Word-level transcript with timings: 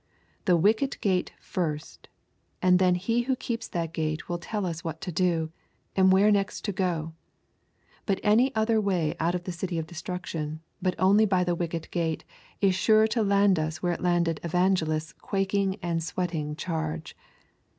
The 0.45 0.57
wicket 0.57 0.97
gate 0.99 1.31
first, 1.39 2.07
and 2.59 2.79
then 2.79 2.95
He 2.95 3.21
who 3.21 3.35
keeps 3.35 3.67
that 3.67 3.93
gate 3.93 4.27
will 4.27 4.39
tell 4.39 4.65
us 4.65 4.83
what 4.83 4.99
to 5.01 5.11
do, 5.11 5.51
and 5.95 6.11
where 6.11 6.31
next 6.31 6.65
to 6.65 6.71
go; 6.71 7.13
but 8.07 8.19
any 8.23 8.51
other 8.55 8.81
way 8.81 9.13
out 9.19 9.35
of 9.35 9.43
the 9.43 9.51
City 9.51 9.77
of 9.77 9.85
Destruction 9.85 10.59
but 10.81 10.97
by 11.29 11.43
the 11.43 11.53
wicket 11.53 11.87
gate 11.91 12.23
is 12.61 12.73
sure 12.73 13.05
to 13.09 13.21
land 13.21 13.59
us 13.59 13.83
where 13.83 13.93
it 13.93 14.01
landed 14.01 14.39
Evangelist's 14.43 15.13
quaking 15.13 15.75
and 15.83 16.01
sweating 16.01 16.55
charge. 16.55 17.15